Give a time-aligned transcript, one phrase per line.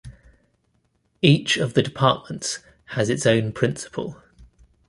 [1.21, 2.57] Each of the departments
[2.95, 4.19] has its own Principal.